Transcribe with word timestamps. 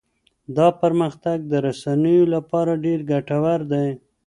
دا 0.57 0.67
پرمختګ 0.81 1.37
د 1.51 1.53
رسنيو 1.67 2.23
لپاره 2.35 2.71
ډېر 2.85 2.99
ګټور 3.11 3.59
دی. 3.71 3.87